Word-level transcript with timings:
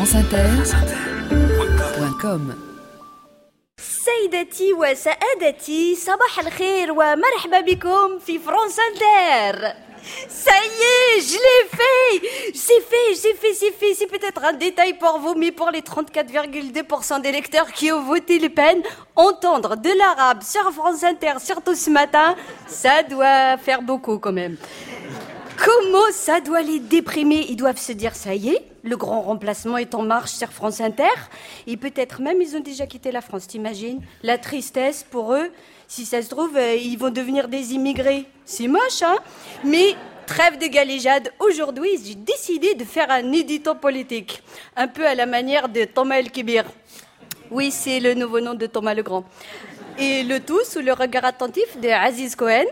franceinter.com 0.00 2.54
سيدتي 3.78 4.72
وسادتي 4.72 5.94
صباح 5.94 6.38
الخير 6.38 6.92
ومرحبا 6.92 7.60
بكم 7.60 8.18
في 8.26 8.38
فرانس 8.38 8.76
انتر 8.78 9.72
Ça 10.28 10.52
y 10.52 10.82
est, 10.96 11.20
je 11.30 11.38
l'ai 11.44 11.64
fait 11.78 12.12
C'est 12.54 12.82
fait, 12.90 13.08
j'ai 13.20 13.34
fait, 13.34 13.54
c'est 13.54 13.72
fait. 13.72 13.92
C'est 13.94 14.06
peut-être 14.06 14.44
un 14.44 14.52
détail 14.52 14.92
pour 14.94 15.18
vous, 15.18 15.34
mais 15.34 15.50
pour 15.50 15.72
les 15.72 15.80
34,2% 15.80 17.20
des 17.22 17.32
lecteurs 17.32 17.72
qui 17.72 17.90
ont 17.90 18.04
voté 18.04 18.38
Le 18.38 18.48
Pen, 18.48 18.82
entendre 19.16 19.74
de 19.76 19.90
l'arabe 19.98 20.44
sur 20.44 20.70
France 20.72 21.02
Inter, 21.02 21.40
surtout 21.40 21.74
ce 21.74 21.90
matin, 21.90 22.36
ça 22.68 23.02
doit 23.02 23.56
faire 23.56 23.82
beaucoup 23.82 24.20
quand 24.20 24.30
même. 24.32 24.56
Comment 25.63 26.11
ça 26.11 26.41
doit 26.41 26.63
les 26.63 26.79
déprimer? 26.79 27.45
Ils 27.49 27.55
doivent 27.55 27.77
se 27.77 27.91
dire, 27.91 28.15
ça 28.15 28.33
y 28.33 28.49
est, 28.49 28.65
le 28.81 28.97
grand 28.97 29.21
remplacement 29.21 29.77
est 29.77 29.93
en 29.93 30.01
marche 30.01 30.31
sur 30.31 30.51
France 30.51 30.81
Inter. 30.81 31.03
Et 31.67 31.77
peut-être 31.77 32.19
même, 32.19 32.41
ils 32.41 32.55
ont 32.57 32.61
déjà 32.61 32.87
quitté 32.87 33.11
la 33.11 33.21
France, 33.21 33.45
t'imagines? 33.45 34.01
La 34.23 34.39
tristesse 34.39 35.05
pour 35.07 35.35
eux, 35.35 35.51
si 35.87 36.05
ça 36.05 36.23
se 36.23 36.29
trouve, 36.29 36.57
euh, 36.57 36.73
ils 36.73 36.97
vont 36.97 37.11
devenir 37.11 37.47
des 37.47 37.73
immigrés. 37.73 38.25
C'est 38.43 38.67
moche, 38.67 39.03
hein? 39.03 39.17
Mais 39.63 39.95
trêve 40.25 40.57
de 40.57 40.65
galéjade. 40.65 41.31
Aujourd'hui, 41.39 41.91
j'ai 42.03 42.15
décidé 42.15 42.73
de 42.73 42.83
faire 42.83 43.11
un 43.11 43.31
édito 43.31 43.75
politique. 43.75 44.41
Un 44.75 44.87
peu 44.87 45.05
à 45.05 45.13
la 45.13 45.27
manière 45.27 45.69
de 45.69 45.83
Thomas 45.83 46.15
El 46.15 46.31
Kibir. 46.31 46.65
Oui, 47.51 47.69
c'est 47.69 47.99
le 47.99 48.13
nouveau 48.13 48.39
nom 48.39 48.53
de 48.53 48.65
Thomas 48.65 48.93
le 48.93 49.03
Grand. 49.03 49.25
Et 49.99 50.23
le 50.23 50.39
tout 50.39 50.63
sous 50.63 50.79
le 50.79 50.93
regard 50.93 51.25
attentif 51.25 51.77
de 51.79 51.89
Aziz 51.89 52.35
Cohen. 52.35 52.63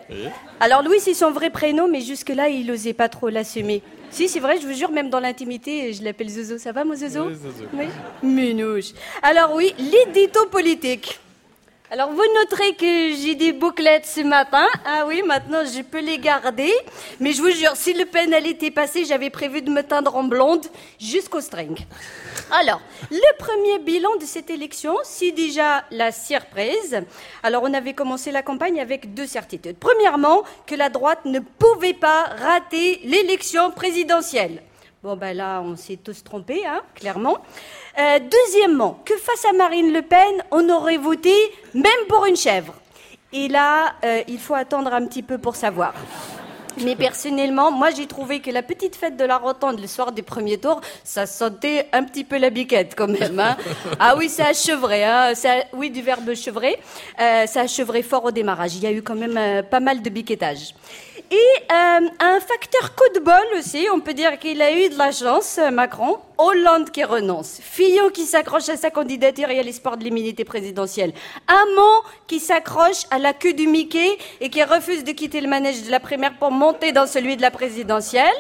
Alors 0.60 0.82
Louis, 0.84 1.00
c'est 1.02 1.14
son 1.14 1.32
vrai 1.32 1.50
prénom, 1.50 1.88
mais 1.90 2.00
jusque-là, 2.02 2.48
il 2.48 2.66
n'osait 2.66 2.94
pas 2.94 3.10
trop 3.10 3.28
l'assumer. 3.30 3.84
Si, 4.10 4.28
c'est 4.28 4.40
vrai, 4.40 4.58
je 4.60 4.66
vous 4.66 4.74
jure, 4.74 4.90
même 4.90 5.10
dans 5.10 5.20
l'intimité, 5.20 5.94
je 5.94 6.02
l'appelle 6.04 6.30
Zozo. 6.30 6.58
Ça 6.58 6.72
va, 6.72 6.84
mon 6.84 6.96
Zozo 6.96 7.26
Oui, 7.28 7.36
Zozo. 7.36 7.66
Oui. 7.74 7.86
Minouche. 8.24 8.94
Alors 9.22 9.54
oui, 9.54 9.76
l'édito 9.78 10.46
politique. 10.48 11.20
Alors 11.92 12.12
vous 12.12 12.22
noterez 12.36 12.76
que 12.76 13.16
j'ai 13.16 13.34
des 13.34 13.52
bouclettes 13.52 14.06
ce 14.06 14.22
matin. 14.22 14.68
Ah 14.86 15.06
oui, 15.08 15.24
maintenant 15.26 15.64
je 15.66 15.82
peux 15.82 16.02
les 16.02 16.20
garder. 16.20 16.72
Mais 17.20 17.32
je 17.34 17.42
vous 17.42 17.50
jure, 17.50 17.76
si 17.76 17.94
Le 17.94 18.06
Pen 18.06 18.32
était 18.32 18.70
passée, 18.70 19.06
j'avais 19.06 19.32
prévu 19.32 19.64
de 19.64 19.72
me 19.72 19.82
teindre 19.82 20.16
en 20.16 20.24
blonde 20.24 20.68
jusqu'au 21.00 21.42
string. 21.42 21.76
Alors, 22.52 22.80
le 23.10 23.38
premier 23.40 23.80
bilan 23.80 24.16
de 24.18 24.26
cette 24.26 24.52
élection, 24.52 24.98
c'est 25.04 25.32
déjà 25.32 25.84
la 25.90 26.12
surprise. 26.12 27.02
Alors, 27.42 27.64
on 27.64 27.74
avait 27.74 27.94
commencé 27.94 28.32
la 28.32 28.44
campagne 28.44 28.80
avec 28.80 29.16
deux 29.16 29.26
certitudes. 29.26 29.78
Premièrement, 29.80 30.44
que 30.68 30.76
la 30.76 30.90
droite 30.90 31.26
ne 31.26 31.40
pouvait 31.40 31.96
pas 31.96 32.26
rater 32.26 33.02
l'élection 33.04 33.72
présidentielle. 33.72 34.62
Bon, 35.02 35.16
ben 35.16 35.32
là, 35.34 35.62
on 35.64 35.78
s'est 35.78 35.96
tous 35.96 36.26
trompés, 36.26 36.66
hein, 36.66 36.82
clairement. 36.94 37.38
Euh, 37.98 38.20
deuxièmement, 38.20 39.02
que 39.06 39.16
face 39.16 39.46
à 39.46 39.54
Marine 39.54 39.94
Le 39.94 40.02
Pen, 40.02 40.44
on 40.52 40.68
aurait 40.70 40.98
voté 40.98 41.34
même 41.74 42.06
pour 42.10 42.26
une 42.26 42.36
chèvre. 42.36 42.74
Et 43.32 43.48
là, 43.48 43.94
euh, 44.04 44.24
il 44.28 44.40
faut 44.40 44.56
attendre 44.56 44.94
un 44.94 45.06
petit 45.06 45.24
peu 45.24 45.38
pour 45.38 45.56
savoir. 45.56 45.94
Mais 46.84 46.96
personnellement, 46.96 47.72
moi 47.72 47.90
j'ai 47.92 48.08
trouvé 48.08 48.42
que 48.42 48.52
la 48.52 48.62
petite 48.62 48.96
fête 48.96 49.18
de 49.18 49.24
la 49.24 49.38
Rotonde 49.38 49.80
le 49.80 49.88
soir 49.88 50.12
du 50.12 50.24
premier 50.24 50.58
tour, 50.58 50.82
ça 51.04 51.26
sentait 51.26 51.88
un 51.92 52.04
petit 52.04 52.24
peu 52.24 52.38
la 52.38 52.50
biquette 52.50 52.94
quand 52.96 53.08
même. 53.08 53.40
Hein. 53.40 53.58
Ah 54.00 54.16
oui, 54.18 54.30
ça 54.30 54.48
a 54.48 54.54
chevré, 54.54 55.04
hein. 55.04 55.34
ça, 55.36 55.56
oui 55.74 55.90
du 55.90 56.02
verbe 56.02 56.34
chevrer, 56.36 56.78
euh, 57.20 57.46
ça 57.48 57.62
a 57.62 57.68
chevré 57.68 58.02
fort 58.02 58.26
au 58.26 58.32
démarrage. 58.32 58.76
Il 58.76 58.84
y 58.84 58.88
a 58.88 58.92
eu 58.92 59.02
quand 59.02 59.16
même 59.16 59.38
euh, 59.38 59.64
pas 59.64 59.80
mal 59.80 60.02
de 60.02 60.10
biquettage. 60.10 60.74
Et 61.32 61.36
euh, 61.72 62.10
un 62.20 62.40
facteur 62.40 62.96
coup 62.96 63.14
de 63.14 63.20
bol 63.20 63.60
aussi, 63.60 63.88
on 63.94 64.00
peut 64.00 64.16
dire 64.16 64.40
qu'il 64.40 64.62
a 64.64 64.72
eu 64.72 64.90
de 64.90 64.98
la 64.98 65.12
chance, 65.12 65.60
euh, 65.60 65.70
Macron. 65.70 66.18
Hollande 66.42 66.90
qui 66.92 67.04
renonce, 67.04 67.60
Fillon 67.62 68.10
qui 68.12 68.24
s'accroche 68.24 68.70
à 68.70 68.78
sa 68.78 68.90
candidature 68.90 69.50
et 69.50 69.60
à 69.60 69.62
l'espoir 69.62 69.98
de 69.98 70.06
l'immunité 70.06 70.46
présidentielle, 70.46 71.12
Hamon 71.48 72.02
qui 72.28 72.40
s'accroche 72.40 73.04
à 73.12 73.20
la 73.20 73.34
queue 73.34 73.52
du 73.52 73.68
Mickey 73.68 74.18
et 74.40 74.50
qui 74.50 74.64
refuse 74.64 75.04
de 75.04 75.12
quitter 75.12 75.42
le 75.42 75.50
manège 75.50 75.84
de 75.84 75.92
la 75.92 76.00
primaire 76.00 76.38
pour 76.40 76.52
monter 76.52 76.94
dans 76.94 77.08
celui 77.08 77.36
de 77.36 77.42
la 77.42 77.52
présidentielle, 77.52 78.32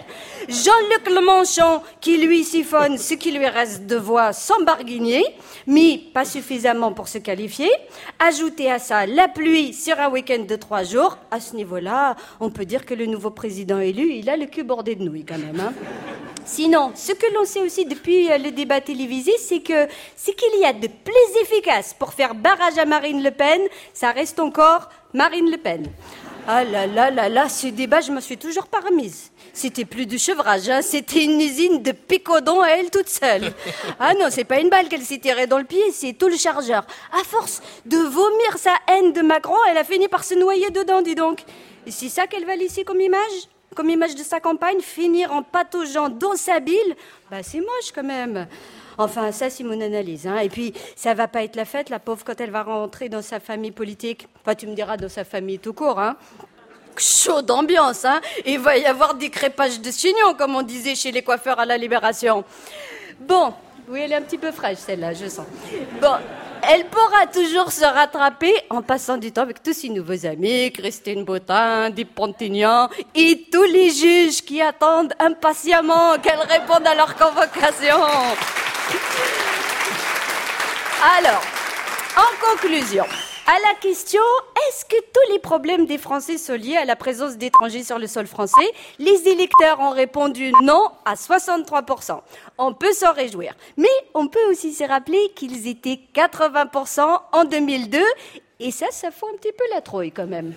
Jean-Luc 0.48 1.14
Mélenchon 1.14 1.82
qui 2.00 2.16
lui 2.20 2.46
siphonne 2.46 2.98
ce 2.98 3.16
qui 3.16 3.34
lui 3.34 3.46
reste 3.46 3.86
de 3.86 3.98
voix 3.98 4.32
sans 4.32 4.62
barguigner, 4.62 5.26
mais 5.68 6.00
pas 6.14 6.24
suffisamment 6.24 6.94
pour 6.94 7.10
se 7.10 7.18
qualifier. 7.18 7.70
Ajoutez 8.18 8.72
à 8.72 8.80
ça 8.80 9.08
la 9.08 9.28
pluie 9.28 9.74
sur 9.74 10.00
un 10.00 10.10
week-end 10.10 10.46
de 10.48 10.56
trois 10.56 10.84
jours. 10.86 11.18
À 11.32 11.42
ce 11.42 11.54
niveau-là, 11.54 12.16
on 12.40 12.50
peut 12.50 12.64
dire 12.64 12.79
que 12.86 12.94
le 12.94 13.06
nouveau 13.06 13.32
président 13.32 13.80
élu, 13.80 14.14
il 14.14 14.30
a 14.30 14.38
le 14.38 14.46
cul 14.46 14.64
bordé 14.64 14.96
de 14.96 15.04
nouilles 15.04 15.26
quand 15.26 15.38
même. 15.38 15.60
hein. 15.60 15.74
Sinon, 16.46 16.92
ce 16.96 17.12
que 17.12 17.32
l'on 17.34 17.46
sait 17.46 17.62
aussi 17.62 17.86
depuis 17.86 18.32
euh, 18.32 18.38
le 18.40 18.52
débat 18.52 18.82
télévisé, 18.82 19.32
c'est 19.38 19.60
que 19.60 19.88
ce 20.16 20.32
qu'il 20.32 20.60
y 20.60 20.66
a 20.66 20.74
de 20.74 20.88
plus 20.88 21.42
efficace 21.42 21.94
pour 21.94 22.14
faire 22.14 22.34
barrage 22.34 22.78
à 22.78 22.86
Marine 22.86 23.22
Le 23.24 23.32
Pen, 23.32 23.62
ça 23.94 24.12
reste 24.12 24.40
encore 24.40 24.90
Marine 25.14 25.52
Le 25.52 25.58
Pen. 25.58 25.86
Ah 26.52 26.64
là 26.64 26.88
là 26.88 27.12
là 27.12 27.30
là, 27.30 27.48
ce 27.48 27.68
débat, 27.68 28.02
je 28.02 28.12
me 28.12 28.20
suis 28.20 28.36
toujours 28.36 28.66
pas 28.66 28.80
remise. 28.80 29.30
C'était 29.54 29.86
plus 29.86 30.08
du 30.08 30.18
chevrage, 30.18 30.68
hein, 30.68 30.82
c'était 30.82 31.24
une 31.24 31.40
usine 31.40 31.84
de 31.84 31.92
picodon 31.92 32.60
à 32.62 32.70
elle 32.70 32.90
toute 32.90 33.08
seule. 33.08 33.54
Ah 34.00 34.16
non, 34.16 34.30
c'est 34.32 34.46
pas 34.46 34.60
une 34.60 34.70
balle 34.72 34.88
qu'elle 34.88 35.04
s'est 35.04 35.20
tirée 35.20 35.46
dans 35.46 35.60
le 35.60 35.64
pied, 35.64 35.92
c'est 35.92 36.14
tout 36.14 36.28
le 36.28 36.38
chargeur. 36.38 36.88
À 37.14 37.24
force 37.24 37.62
de 37.86 37.98
vomir 37.98 38.58
sa 38.58 38.74
haine 38.88 39.14
de 39.14 39.22
Macron, 39.22 39.60
elle 39.70 39.78
a 39.78 39.84
fini 39.84 40.08
par 40.08 40.24
se 40.24 40.34
noyer 40.34 40.72
dedans, 40.72 41.04
dis 41.04 41.14
donc. 41.14 41.44
Et 41.86 41.92
c'est 41.92 42.10
ça 42.10 42.26
qu'elle 42.26 42.46
va 42.46 42.56
laisser 42.56 42.84
comme 42.84 43.00
image? 43.00 43.48
Comme 43.76 43.92
image 43.92 44.16
de 44.16 44.24
sa 44.24 44.40
campagne, 44.40 44.82
finir 44.82 45.32
en 45.32 45.44
pataugeant 45.44 46.10
dans 46.10 46.36
sa 46.36 46.60
bile? 46.60 46.96
Bah 47.30 47.44
c'est 47.44 47.60
moche 47.60 47.92
quand 47.94 48.02
même. 48.04 48.48
Enfin, 49.00 49.32
ça, 49.32 49.50
c'est 49.50 49.64
mon 49.64 49.80
analyse. 49.80 50.28
Hein. 50.28 50.40
Et 50.40 50.50
puis, 50.50 50.74
ça 50.94 51.14
va 51.14 51.30
pas 51.30 51.44
être 51.44 51.56
la 51.56 51.64
fête, 51.64 51.90
la 51.90 52.00
pauvre, 52.00 52.26
quand 52.26 52.40
elle 52.42 52.52
va 52.52 52.64
rentrer 52.64 53.08
dans 53.08 53.22
sa 53.22 53.40
famille 53.40 53.72
politique. 53.72 54.28
Enfin, 54.42 54.56
tu 54.56 54.68
me 54.68 54.76
diras 54.76 54.98
dans 54.98 55.08
sa 55.08 55.24
famille 55.24 55.58
tout 55.58 55.72
court, 55.72 56.00
hein. 56.00 56.18
Chaud 56.98 57.42
d'ambiance, 57.42 58.04
hein. 58.04 58.20
Il 58.46 58.60
va 58.60 58.78
y 58.78 58.86
avoir 58.86 59.14
des 59.16 59.30
crépages 59.30 59.80
de 59.80 59.90
chignons, 59.90 60.34
comme 60.38 60.54
on 60.54 60.64
disait 60.64 60.96
chez 60.96 61.14
les 61.14 61.22
coiffeurs 61.22 61.62
à 61.62 61.66
la 61.66 61.78
Libération. 61.78 62.44
Bon, 63.22 63.54
oui, 63.88 64.02
elle 64.04 64.12
est 64.12 64.16
un 64.16 64.22
petit 64.22 64.38
peu 64.38 64.52
fraîche, 64.52 64.80
celle-là, 64.80 65.14
je 65.14 65.30
sens. 65.30 65.46
Bon, 66.02 66.16
elle 66.62 66.86
pourra 66.88 67.26
toujours 67.28 67.72
se 67.72 67.86
rattraper 67.86 68.54
en 68.70 68.82
passant 68.82 69.16
du 69.16 69.32
temps 69.32 69.44
avec 69.44 69.64
tous 69.64 69.72
ses 69.72 69.88
nouveaux 69.88 70.26
amis, 70.26 70.74
Christine 70.74 71.24
Bottin, 71.24 71.90
Deep 71.90 72.14
Pontignan 72.14 72.90
et 73.16 73.46
tous 73.50 73.64
les 73.64 73.92
juges 73.92 74.42
qui 74.42 74.62
attendent 74.62 75.14
impatiemment 75.20 76.18
qu'elle 76.22 76.40
réponde 76.40 76.86
à 76.86 76.96
leur 76.96 77.16
convocation. 77.16 77.96
Alors, 81.18 81.42
en 82.18 82.52
conclusion, 82.52 83.06
à 83.48 83.54
la 83.68 83.74
question 83.80 84.22
est-ce 84.68 84.86
que 84.86 85.00
tous 85.02 85.32
les 85.34 85.40
problèmes 85.40 85.86
des 85.86 85.98
Français 85.98 86.38
sont 86.38 86.54
liés 86.54 86.78
à 86.78 86.86
la 86.86 86.96
présence 86.96 87.38
d'étrangers 87.38 87.84
sur 87.84 87.98
le 87.98 88.06
sol 88.06 88.28
français 88.28 88.70
Les 89.00 89.28
électeurs 89.28 89.80
ont 89.80 89.90
répondu 89.90 90.52
non 90.62 90.92
à 91.06 91.16
63%. 91.16 92.20
On 92.58 92.74
peut 92.74 92.92
s'en 92.94 93.14
réjouir. 93.14 93.56
Mais 93.78 93.88
on 94.14 94.28
peut 94.28 94.46
aussi 94.52 94.74
se 94.74 94.84
rappeler 94.84 95.32
qu'ils 95.36 95.68
étaient 95.68 96.00
80% 96.14 97.22
en 97.32 97.46
2002. 97.46 98.00
Et 98.60 98.72
ça, 98.72 98.88
ça 98.92 99.10
fout 99.10 99.30
un 99.34 99.38
petit 99.38 99.54
peu 99.54 99.64
la 99.74 99.82
trouille 99.82 100.12
quand 100.12 100.28
même. 100.28 100.54